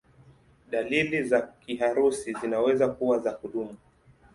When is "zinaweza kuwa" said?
2.41-3.19